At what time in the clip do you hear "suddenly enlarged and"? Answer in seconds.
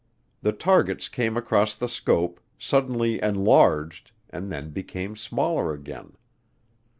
2.57-4.51